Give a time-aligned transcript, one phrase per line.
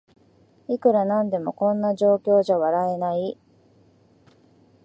[0.67, 3.37] いくらなんでもこんな状況じゃ笑えない